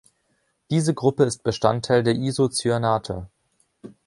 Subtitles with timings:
[0.71, 3.27] Diese Gruppe ist Bestandteil der Isocyanate.